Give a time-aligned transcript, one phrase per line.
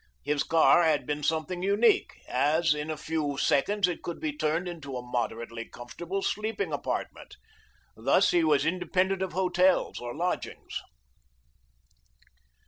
[0.23, 4.67] His car had been something unique, as in a few seconds it could be turned
[4.67, 7.35] into a moderately comfortable sleeping apartment.
[7.95, 10.81] Thus he was independent of hotels, or lodgings.